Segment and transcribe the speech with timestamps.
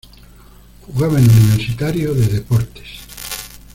[0.87, 2.87] Jugaba en Universitario de Deportes.